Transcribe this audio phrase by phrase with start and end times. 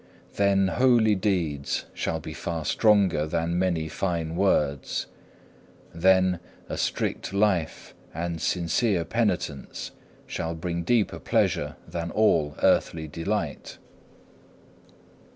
[0.35, 5.05] Then holy deeds shall be far stronger than many fine words.
[5.93, 9.91] Then a strict life and sincere penitence
[10.25, 13.77] shall bring deeper pleasure than all earthly delight.